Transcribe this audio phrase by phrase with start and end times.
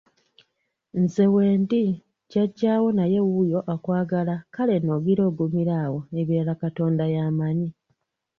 [1.01, 1.83] Nze wendi,
[2.29, 7.69] Jjajjaawo naye wuuyo akwagala kale nno ogira ogumira awo ebirala Katonda y'amanyi.